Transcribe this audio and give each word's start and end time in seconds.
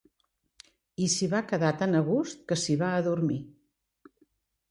I 1.07 1.09
s'hi 1.15 1.27
va 1.33 1.41
quedar 1.51 1.69
tan 1.81 1.99
a 1.99 2.01
gust 2.09 2.41
que 2.51 2.59
s'hi 2.61 2.77
va 2.79 2.89
adormir. 3.01 3.39